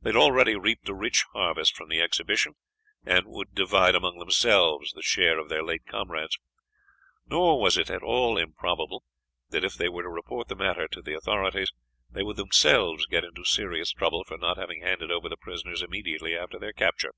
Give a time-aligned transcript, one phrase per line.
[0.00, 2.52] They had already reaped a rich harvest from the exhibition,
[3.04, 6.38] and would divide among themselves the share of their late comrades;
[7.26, 9.02] nor was it at all improbable
[9.48, 11.72] that if they were to report the matter to the authorities
[12.08, 16.36] they would themselves get into serious trouble for not having handed over the prisoners immediately
[16.36, 17.10] after their capture.